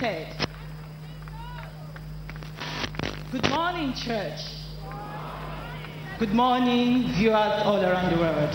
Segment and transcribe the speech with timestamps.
[0.00, 0.46] Limited.
[3.32, 4.40] Good morning, church.
[6.18, 8.54] Good morning, viewers all around the world.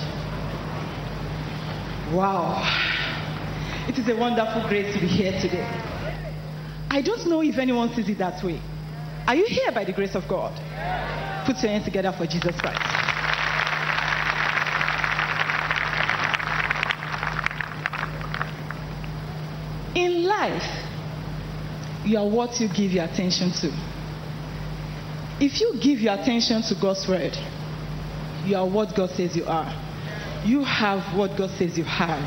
[2.14, 2.64] Wow.
[3.88, 5.68] It is a wonderful grace to be here today.
[6.90, 8.60] I don't know if anyone sees it that way.
[9.28, 10.54] Are you here by the grace of God?
[11.46, 12.82] Put your hands together for Jesus Christ.
[19.96, 20.85] In life,
[22.06, 23.72] you are what you give your attention to.
[25.40, 27.36] If you give your attention to God's word,
[28.46, 29.74] you are what God says you are.
[30.46, 32.24] You have what God says you have.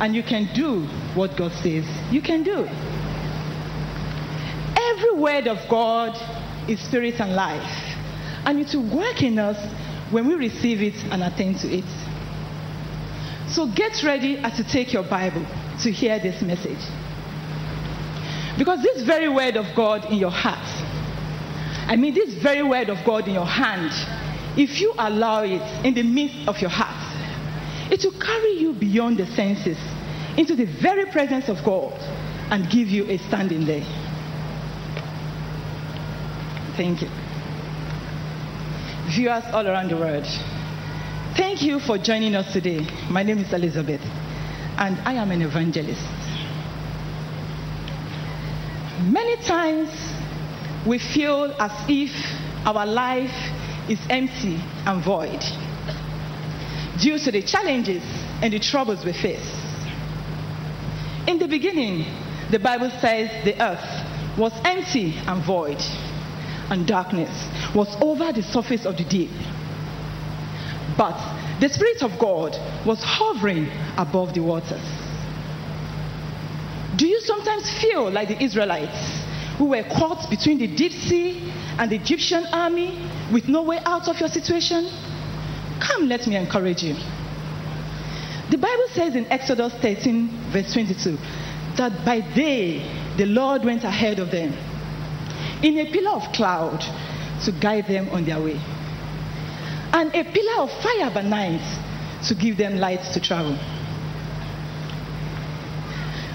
[0.00, 2.66] And you can do what God says you can do.
[4.76, 6.16] Every word of God
[6.68, 7.96] is spirit and life.
[8.44, 9.56] And it will work in us
[10.12, 11.84] when we receive it and attend to it.
[13.48, 15.46] So get ready as you take your Bible
[15.82, 16.80] to hear this message.
[18.58, 20.58] Because this very word of God in your heart,
[21.86, 23.92] I mean, this very word of God in your hand,
[24.58, 26.96] if you allow it in the midst of your heart,
[27.90, 29.78] it will carry you beyond the senses
[30.36, 31.92] into the very presence of God
[32.50, 33.84] and give you a standing there.
[36.76, 37.08] Thank you.
[39.14, 40.26] Viewers all around the world,
[41.36, 42.86] thank you for joining us today.
[43.08, 44.02] My name is Elizabeth,
[44.76, 46.27] and I am an evangelist.
[49.00, 49.88] Many times
[50.86, 52.10] we feel as if
[52.66, 53.34] our life
[53.88, 55.40] is empty and void
[57.00, 58.02] due to the challenges
[58.42, 59.50] and the troubles we face.
[61.26, 62.06] In the beginning,
[62.50, 65.80] the Bible says the earth was empty and void,
[66.70, 67.30] and darkness
[67.74, 69.30] was over the surface of the deep.
[70.96, 71.16] But
[71.60, 75.07] the Spirit of God was hovering above the waters.
[76.96, 79.22] Do you sometimes feel like the Israelites
[79.58, 82.98] who were caught between the deep sea and the Egyptian army
[83.32, 84.88] with no way out of your situation?
[85.80, 86.94] Come, let me encourage you.
[88.50, 91.18] The Bible says in Exodus 13, verse 22,
[91.76, 94.54] that by day the Lord went ahead of them
[95.62, 96.80] in a pillar of cloud
[97.44, 98.58] to guide them on their way,
[99.92, 103.56] and a pillar of fire by night to give them light to travel.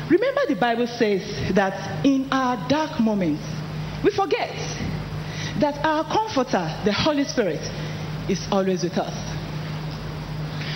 [0.10, 3.44] Remember, the Bible says that in our dark moments,
[4.04, 4.56] we forget
[5.60, 7.62] that our comforter, the Holy Spirit,
[8.30, 9.34] is always with us.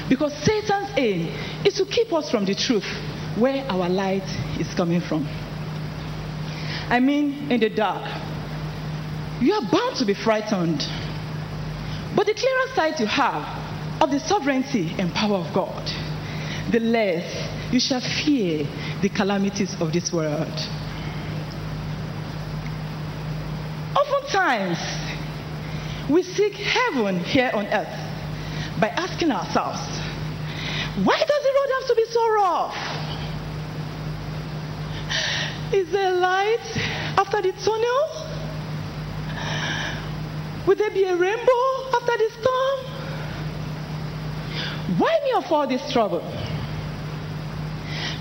[0.09, 1.27] Because Satan's aim
[1.65, 2.87] is to keep us from the truth
[3.37, 4.27] where our light
[4.59, 5.27] is coming from.
[6.89, 8.03] I mean, in the dark,
[9.41, 10.87] you are bound to be frightened.
[12.15, 15.85] But the clearer sight you have of the sovereignty and power of God,
[16.71, 17.25] the less
[17.71, 18.65] you shall fear
[19.01, 20.67] the calamities of this world.
[23.95, 24.79] Oftentimes,
[26.09, 29.79] we seek heaven here on earth by asking ourselves,
[31.03, 32.77] why does the road have to be so rough?
[35.73, 36.77] Is there light
[37.17, 38.27] after the tunnel?
[40.65, 42.79] Would there be a rainbow after the storm?
[44.97, 46.23] Why me of all this trouble?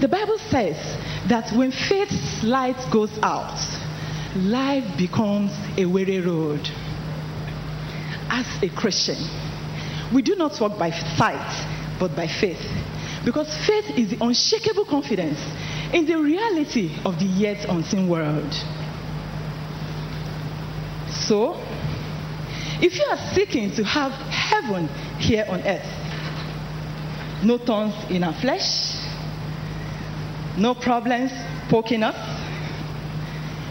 [0.00, 0.76] The Bible says
[1.28, 3.58] that when faith's light goes out,
[4.36, 6.68] life becomes a weary road.
[8.28, 9.16] As a Christian,
[10.12, 12.60] we do not walk by sight, but by faith.
[13.24, 15.40] Because faith is the unshakable confidence
[15.94, 18.52] in the reality of the yet unseen world.
[21.10, 21.56] So,
[22.82, 28.95] if you are seeking to have heaven here on earth, no thorns in our flesh,
[30.58, 31.32] no problems
[31.68, 32.16] poking us,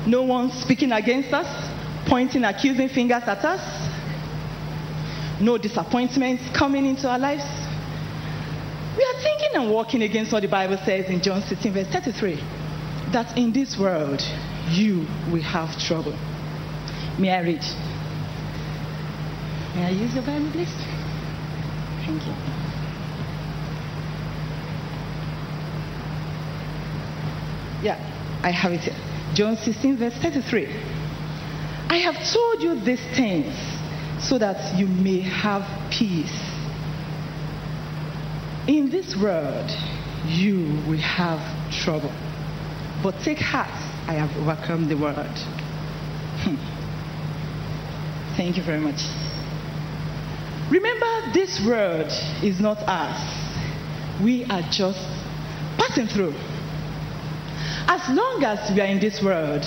[0.08, 1.48] no one speaking against us,
[2.08, 3.62] pointing accusing fingers at us,
[5.42, 7.46] no disappointments coming into our lives.
[8.98, 12.40] We are thinking and walking against what the Bible says in John 16, verse 33
[13.12, 14.22] that in this world
[14.72, 16.14] you will have trouble.
[17.18, 17.64] May I read?
[19.76, 20.74] May I use your Bible, please?
[22.06, 22.75] Thank you.
[27.86, 28.00] Yeah,
[28.42, 28.96] I have it here.
[29.36, 30.66] John 16, verse 33.
[31.88, 33.54] I have told you these things
[34.28, 35.62] so that you may have
[35.92, 36.36] peace.
[38.68, 39.70] In this world,
[40.26, 41.40] you will have
[41.72, 42.12] trouble.
[43.04, 43.70] But take heart,
[44.10, 45.38] I have overcome the world.
[46.42, 46.56] Hmm.
[48.36, 49.04] Thank you very much.
[50.72, 52.12] Remember, this world
[52.42, 54.24] is not us.
[54.24, 55.06] We are just
[55.78, 56.34] passing through.
[57.88, 59.66] As long as we are in this world,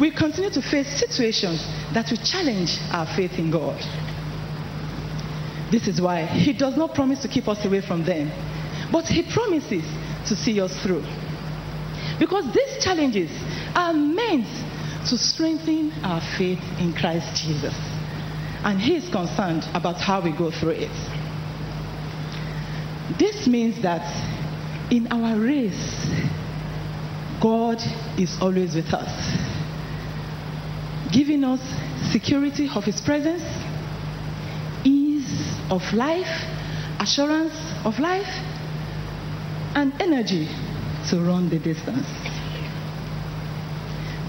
[0.00, 1.62] we continue to face situations
[1.92, 3.78] that will challenge our faith in God.
[5.70, 8.30] This is why He does not promise to keep us away from them,
[8.90, 9.84] but He promises
[10.28, 11.04] to see us through.
[12.18, 13.30] Because these challenges
[13.74, 14.46] are meant
[15.08, 17.74] to strengthen our faith in Christ Jesus.
[18.64, 20.92] And He is concerned about how we go through it.
[23.18, 24.02] This means that
[24.90, 26.06] in our race,
[27.42, 27.78] God
[28.16, 29.10] is always with us,
[31.12, 31.60] giving us
[32.12, 33.42] security of His presence,
[34.84, 36.30] ease of life,
[37.00, 37.52] assurance
[37.84, 38.30] of life,
[39.74, 40.46] and energy
[41.10, 42.06] to run the distance.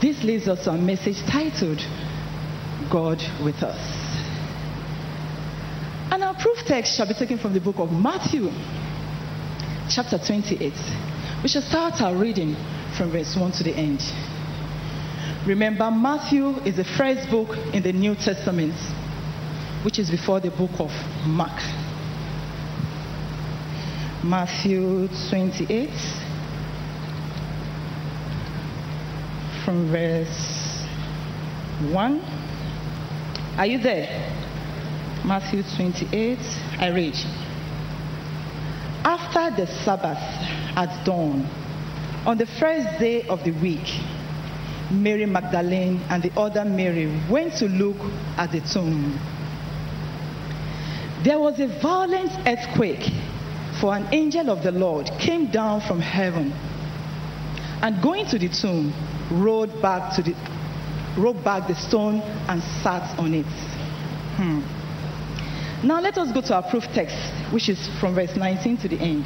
[0.02, 1.86] This leads us to a message titled
[2.92, 3.80] God with Us.
[6.12, 8.50] And our proof text shall be taken from the book of Matthew,
[9.88, 10.74] chapter 28.
[11.44, 12.56] We shall start our reading
[12.98, 14.02] from verse 1 to the end.
[15.46, 18.76] Remember, Matthew is the first book in the New Testament,
[19.84, 20.92] which is before the book of
[21.26, 21.62] Mark.
[24.24, 25.90] Matthew 28,
[29.66, 30.86] from verse
[31.92, 32.22] 1.
[33.58, 34.30] Are you there?
[35.26, 36.40] Matthew 28,
[36.80, 37.16] I read.
[39.06, 40.18] After the Sabbath
[40.78, 41.50] at dawn,
[42.26, 43.88] on the first day of the week,
[44.92, 47.98] Mary Magdalene and the other Mary went to look
[48.38, 49.20] at the tomb.
[51.24, 53.10] There was a violent earthquake,
[53.80, 56.52] for an angel of the Lord came down from heaven
[57.82, 58.94] and going to the tomb,
[59.32, 60.36] rolled back to the
[61.18, 63.46] rolled back the stone and sat on it.
[64.38, 64.62] Hmm.
[65.86, 67.16] Now let us go to our proof text,
[67.52, 69.26] which is from verse 19 to the end.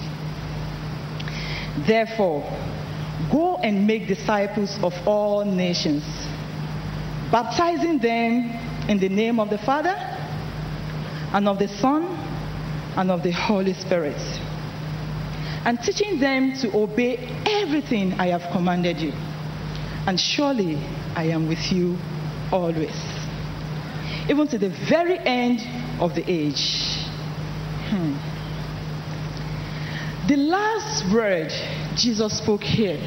[1.85, 2.41] Therefore,
[3.31, 6.03] go and make disciples of all nations,
[7.31, 8.49] baptizing them
[8.89, 9.95] in the name of the Father
[11.33, 12.03] and of the Son
[12.95, 14.19] and of the Holy Spirit,
[15.65, 19.11] and teaching them to obey everything I have commanded you.
[20.07, 20.77] And surely
[21.15, 21.97] I am with you
[22.51, 22.95] always,
[24.29, 25.59] even to the very end
[25.99, 26.95] of the age.
[27.89, 28.36] Hmm.
[30.27, 31.53] The last word
[31.95, 32.99] Jesus spoke here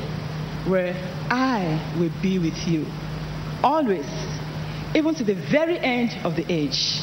[0.67, 0.95] were,
[1.29, 2.87] I will be with you
[3.63, 4.07] always,
[4.95, 6.99] even to the very end of the age.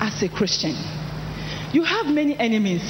[0.00, 0.74] As a Christian,
[1.72, 2.82] you have many enemies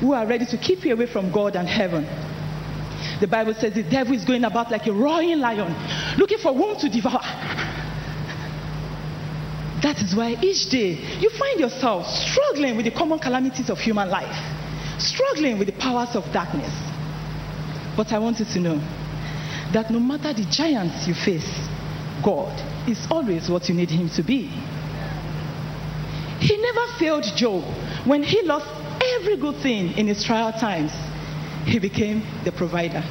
[0.00, 2.04] who are ready to keep you away from God and heaven.
[3.20, 5.72] The Bible says the devil is going about like a roaring lion,
[6.18, 7.22] looking for whom to devour.
[9.82, 14.08] That is why each day you find yourself struggling with the common calamities of human
[14.10, 14.36] life,
[15.02, 16.72] struggling with the powers of darkness.
[17.96, 18.78] But I want you to know
[19.72, 21.68] that no matter the giants you face,
[22.24, 22.52] God
[22.88, 24.46] is always what you need Him to be.
[26.40, 27.62] He never failed Job
[28.04, 28.66] when he lost
[29.20, 30.92] every good thing in his trial times.
[31.66, 33.02] He became the provider.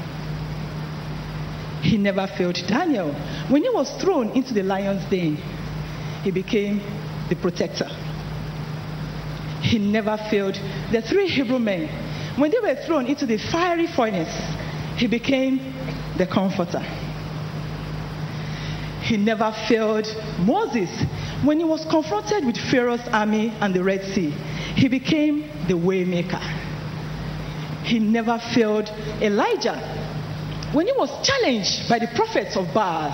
[1.82, 3.14] He never failed Daniel
[3.50, 5.38] when he was thrown into the lion's den
[6.24, 6.82] he became
[7.30, 7.90] the protector.
[9.62, 10.60] He never failed
[10.92, 11.88] the three Hebrew men.
[12.38, 14.34] When they were thrown into the fiery furnace,
[14.98, 15.74] he became
[16.18, 16.84] the comforter.
[19.02, 20.08] He never failed
[20.40, 20.90] Moses
[21.44, 24.30] when he was confronted with Pharaoh's army and the Red Sea.
[24.76, 26.42] He became the waymaker.
[27.84, 28.90] He never failed
[29.22, 29.78] Elijah
[30.72, 33.10] when he was challenged by the prophets of Baal.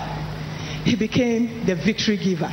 [0.84, 2.52] He became the victory giver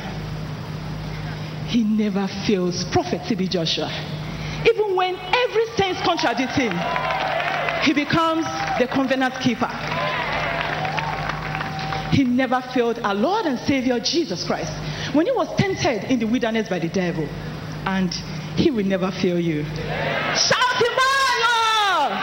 [1.68, 2.84] he never fails.
[2.84, 3.90] Prophet TB Joshua.
[4.68, 6.72] Even when every sense contradicts him,
[7.82, 8.44] he becomes
[8.78, 9.68] the covenant keeper.
[12.12, 14.72] He never failed our Lord and Savior Jesus Christ
[15.14, 17.28] when he was tempted in the wilderness by the devil.
[17.84, 18.12] And
[18.56, 19.64] he will never fail you.
[20.34, 22.16] Shout Emmanuel!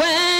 [0.00, 0.35] When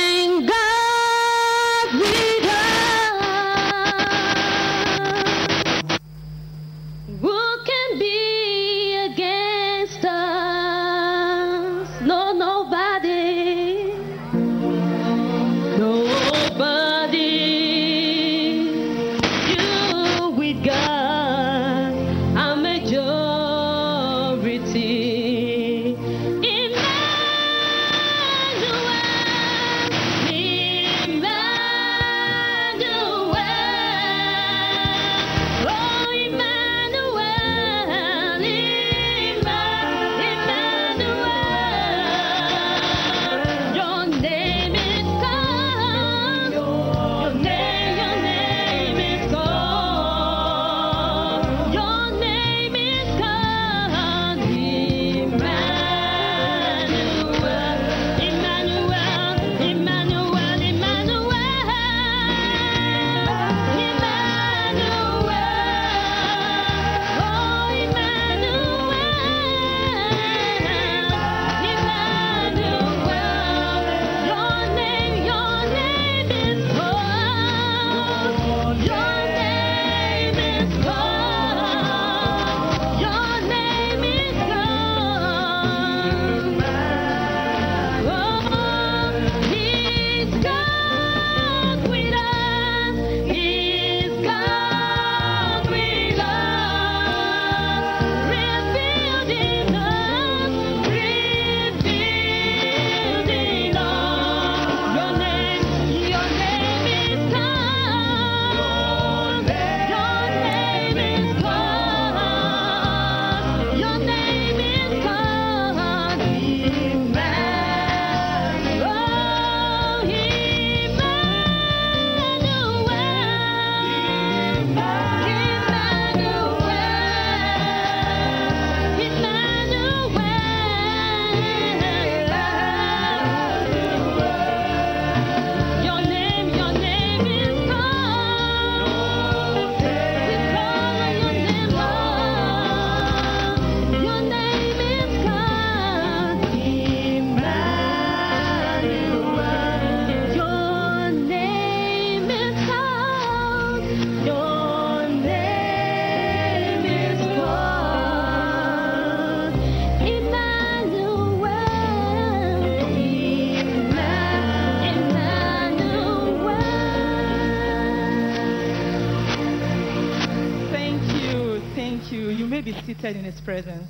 [173.15, 173.89] in His presence.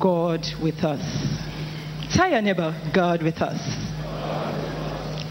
[0.00, 1.02] God with us.
[2.12, 3.60] Tell your neighbor, God with us.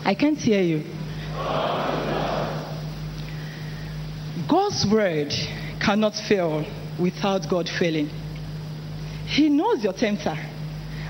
[0.06, 0.84] I can't hear you.
[4.48, 5.34] God's word
[5.80, 6.66] cannot fail
[7.00, 8.10] without God failing.
[9.26, 10.36] He knows your tempter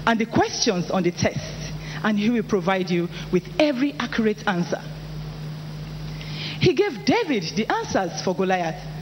[0.05, 4.81] and the questions on the test, and He will provide you with every accurate answer.
[6.61, 8.94] He gave David the answers for Goliath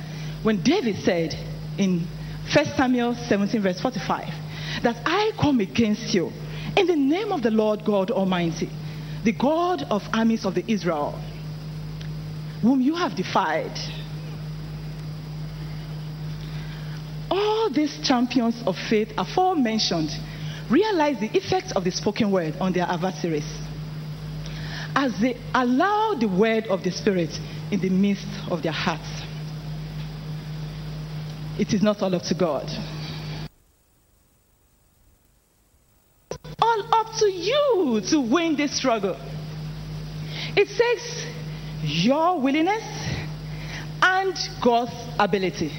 [0.44, 1.34] when David said
[1.78, 2.08] in
[2.54, 4.28] 1 Samuel 17, verse 45,
[4.84, 6.32] that I come against you
[6.78, 8.70] in the name of the Lord God Almighty,
[9.24, 11.20] the God of armies of the Israel,
[12.62, 13.78] whom you have defied.
[17.32, 20.10] All these champions of faith aforementioned
[20.70, 23.48] realize the effect of the spoken word on their adversaries
[24.96, 27.40] as they allow the word of the Spirit
[27.72, 29.10] in the midst of their hearts.
[31.60, 32.70] It is not all up to God.
[36.62, 39.16] All up to you to win this struggle.
[40.56, 41.26] It takes
[41.84, 42.84] your willingness
[44.02, 45.72] and God's ability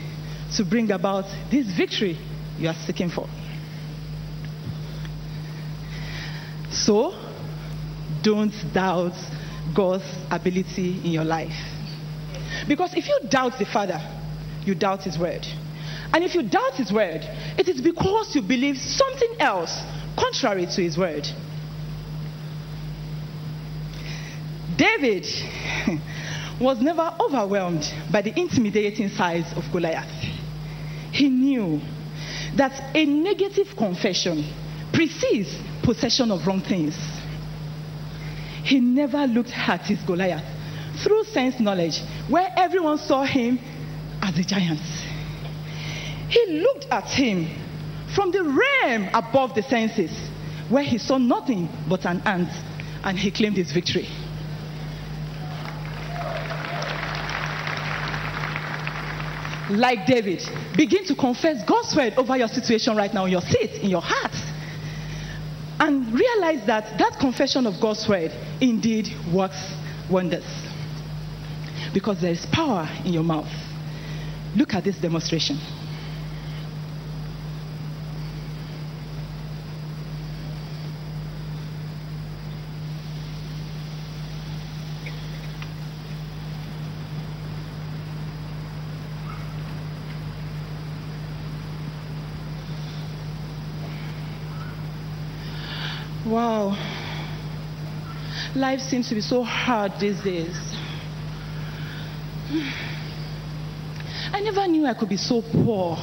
[0.56, 2.16] to bring about this victory
[2.58, 3.28] you are seeking for.
[6.70, 7.14] So,
[8.22, 9.14] don't doubt
[9.74, 11.56] God's ability in your life.
[12.68, 14.00] Because if you doubt the Father,
[14.64, 15.46] you doubt His word.
[16.12, 17.22] And if you doubt His word,
[17.58, 19.80] it is because you believe something else
[20.16, 21.26] contrary to His word.
[24.76, 25.26] David
[26.60, 30.10] was never overwhelmed by the intimidating size of Goliath.
[31.12, 31.80] He knew
[32.56, 34.44] that a negative confession
[34.92, 36.96] precedes possession of wrong things.
[38.64, 40.44] He never looked at his Goliath
[41.02, 43.58] through sense knowledge, where everyone saw him
[44.22, 44.80] as a giant.
[46.28, 47.48] He looked at him
[48.14, 50.10] from the realm above the senses,
[50.68, 52.50] where he saw nothing but an ant,
[53.02, 54.08] and he claimed his victory.
[59.70, 60.42] Like David,
[60.76, 64.02] begin to confess God's word over your situation right now in your seat, in your
[64.02, 64.34] heart.
[65.80, 69.58] And realize that that confession of God's word indeed works
[70.10, 70.44] wonders.
[71.92, 73.50] Because there is power in your mouth.
[74.54, 75.58] Look at this demonstration.
[96.26, 96.74] Wow.
[98.54, 100.56] Life seems to be so hard these days.
[104.32, 105.98] I never knew I could be so poor.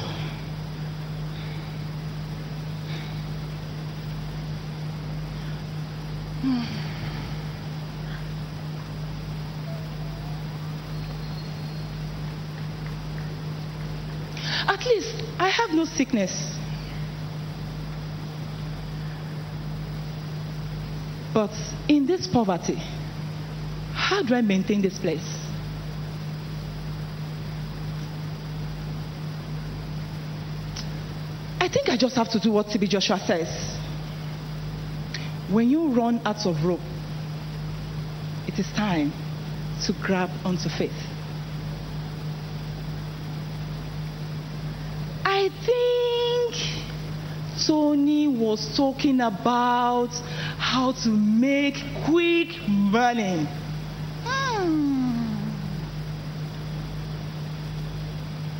[14.68, 16.61] At least I have no sickness.
[21.32, 21.50] But
[21.88, 22.76] in this poverty,
[23.94, 25.38] how do I maintain this place?
[31.58, 33.48] I think I just have to do what TB Joshua says.
[35.50, 36.80] When you run out of rope,
[38.46, 39.12] it is time
[39.86, 40.92] to grab onto faith.
[45.24, 46.82] I think
[47.66, 50.10] Tony was talking about
[50.72, 51.74] how to make
[52.06, 53.46] quick money.
[54.24, 55.36] Hmm.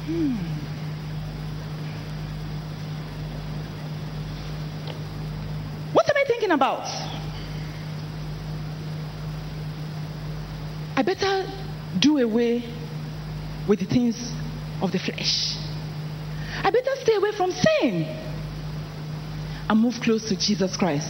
[0.04, 0.36] Hmm.
[5.94, 6.86] What am I thinking about?
[10.94, 11.50] I better
[11.98, 12.62] do away
[13.66, 14.30] with the things
[14.82, 15.56] of the flesh.
[16.62, 18.04] I better stay away from sin
[19.70, 21.08] and move close to Jesus Christ.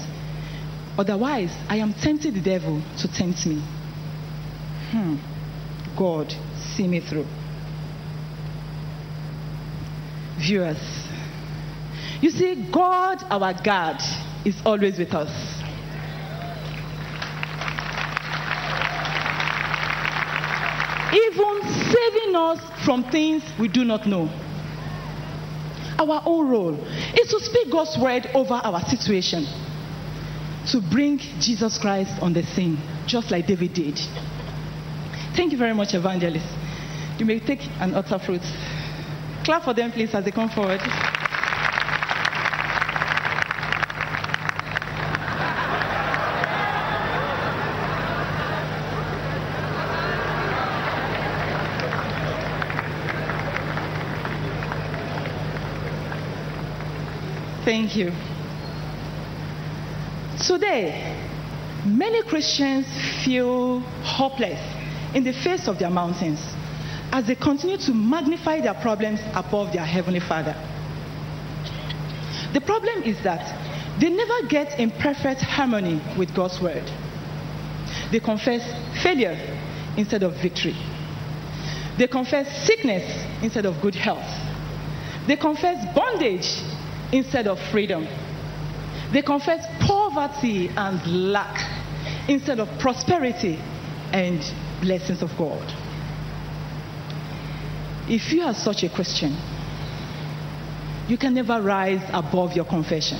[0.98, 3.62] Otherwise, I am tempting the devil to tempt me.
[4.90, 5.16] Hmm.
[5.96, 7.26] God, see me through.
[10.38, 11.08] Viewers,
[12.20, 14.02] you see, God, our God,
[14.44, 15.30] is always with us.
[21.14, 24.28] Even saving us from things we do not know.
[25.98, 29.46] Our own role is to speak God's word over our situation
[30.68, 33.98] to bring Jesus Christ on the scene, just like David did.
[35.34, 36.46] Thank you very much, evangelist.
[37.18, 38.42] You may take an utter fruit.
[39.44, 40.80] Clap for them, please, as they come forward.
[57.64, 58.31] Thank you.
[60.62, 61.18] Today,
[61.84, 62.86] many Christians
[63.24, 64.60] feel hopeless
[65.12, 66.38] in the face of their mountains
[67.10, 70.54] as they continue to magnify their problems above their Heavenly Father.
[72.52, 73.42] The problem is that
[73.98, 76.88] they never get in perfect harmony with God's Word.
[78.12, 78.62] They confess
[79.02, 79.36] failure
[79.96, 80.76] instead of victory.
[81.98, 83.02] They confess sickness
[83.42, 84.30] instead of good health.
[85.26, 86.46] They confess bondage
[87.10, 88.06] instead of freedom.
[89.12, 89.71] They confess
[90.12, 91.58] poverty and lack
[92.28, 93.58] instead of prosperity
[94.12, 94.40] and
[94.80, 95.62] blessings of God.
[98.08, 99.36] If you are such a Christian,
[101.08, 103.18] you can never rise above your confession.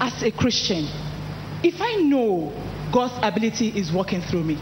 [0.00, 0.86] As a Christian,
[1.62, 2.52] if I know
[2.92, 4.56] God's ability is working through me,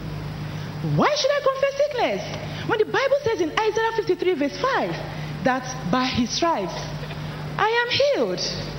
[0.95, 2.69] why should I confess sickness?
[2.69, 6.73] When the Bible says in Isaiah 53, verse 5, that by his stripes
[7.57, 8.76] I am healed.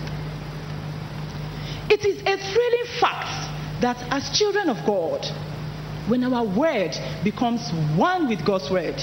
[1.90, 5.24] It is a thrilling fact that as children of God,
[6.08, 8.96] when our word becomes one with God's word,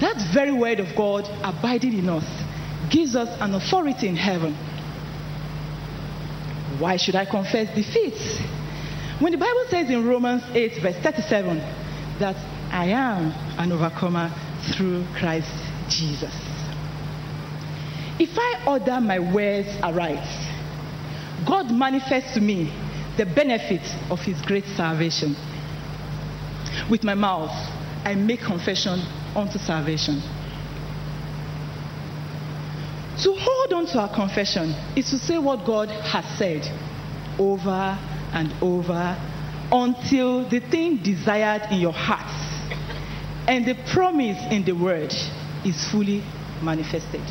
[0.00, 2.24] that very word of God abiding in us
[2.90, 4.54] gives us an authority in heaven.
[6.78, 8.14] Why should I confess defeat?
[9.20, 11.58] When the Bible says in Romans 8, verse 37,
[12.18, 12.36] that
[12.70, 14.30] I am an overcomer
[14.72, 15.50] through Christ
[15.88, 16.34] Jesus.
[18.18, 20.26] If I order my words aright,
[21.44, 22.72] God manifests to me
[23.16, 25.36] the benefits of his great salvation.
[26.90, 27.52] With my mouth,
[28.04, 29.00] I make confession
[29.34, 30.22] unto salvation.
[33.22, 36.68] To hold on to our confession is to say what God has said
[37.38, 37.98] over
[38.32, 39.16] and over
[39.72, 42.30] until the thing desired in your heart
[43.48, 45.14] and the promise in the word
[45.64, 46.22] is fully
[46.62, 47.22] manifested.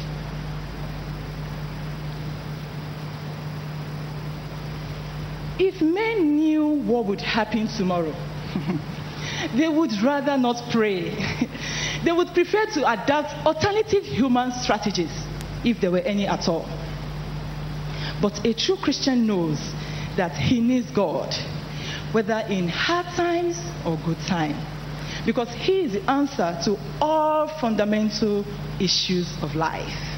[5.57, 8.13] If men knew what would happen tomorrow,
[9.55, 11.11] they would rather not pray.
[12.03, 15.11] they would prefer to adopt alternative human strategies
[15.63, 16.67] if there were any at all.
[18.21, 19.59] But a true Christian knows
[20.17, 21.35] that he needs God,
[22.11, 24.63] whether in hard times or good times,
[25.25, 28.45] because he is the answer to all fundamental
[28.79, 30.15] issues of life.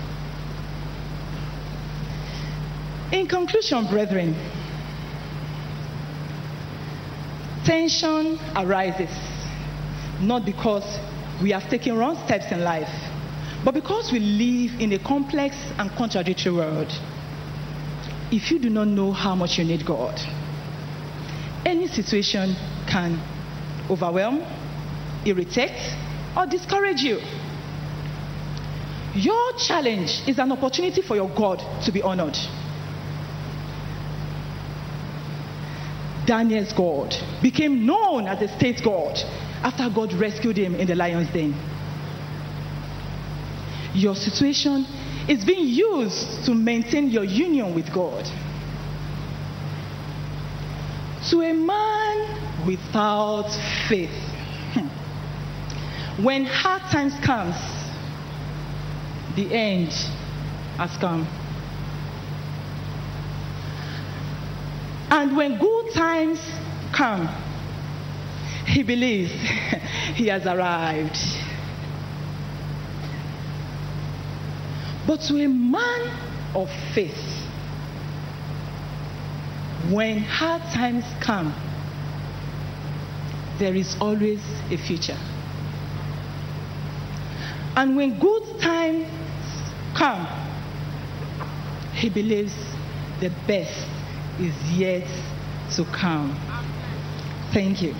[3.11, 4.35] In conclusion, brethren,
[7.67, 9.11] tension arises
[10.21, 10.85] not because
[11.43, 12.89] we have taken wrong steps in life,
[13.65, 16.87] but because we live in a complex and contradictory world.
[18.31, 20.17] If you do not know how much you need God,
[21.65, 22.55] any situation
[22.89, 23.21] can
[23.89, 24.41] overwhelm,
[25.25, 25.93] irritate,
[26.37, 27.19] or discourage you.
[29.13, 32.37] Your challenge is an opportunity for your God to be honored.
[36.27, 39.17] Daniel's God became known as a state God
[39.63, 41.55] after God rescued him in the lion's den.
[43.95, 44.85] Your situation
[45.27, 48.25] is being used to maintain your union with God.
[51.31, 53.49] To a man without
[53.89, 54.11] faith,
[54.73, 56.23] hmm.
[56.23, 57.55] when hard times comes,
[59.35, 59.91] the end
[60.77, 61.27] has come.
[65.17, 66.39] And when good times
[66.93, 67.27] come,
[68.67, 69.31] he believes
[70.13, 71.17] he has arrived.
[75.07, 76.11] But to a man
[76.53, 77.17] of faith,
[79.89, 81.51] when hard times come,
[83.57, 85.17] there is always a future.
[87.75, 89.07] And when good times
[89.95, 90.27] come,
[91.95, 92.53] he believes
[93.19, 93.96] the best
[94.39, 95.07] is yet
[95.75, 96.37] to come.
[97.53, 97.95] Thank you.